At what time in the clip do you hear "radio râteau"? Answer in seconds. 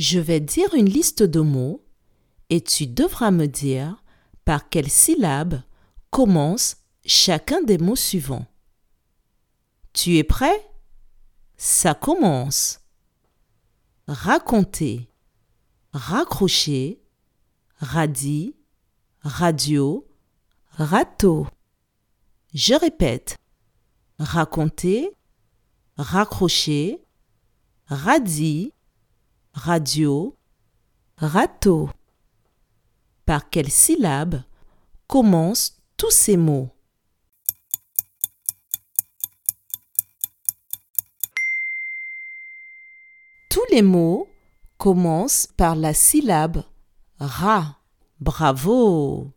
19.20-21.46, 29.52-31.90